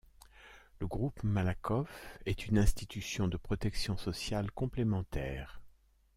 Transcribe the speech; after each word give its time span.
Le 0.79 0.87
Groupe 0.87 1.21
Malakoff 1.23 1.87
est 2.25 2.47
une 2.47 2.57
institution 2.57 3.27
de 3.27 3.37
protection 3.37 3.97
sociale 3.97 4.49
complémentaire. 4.49 5.61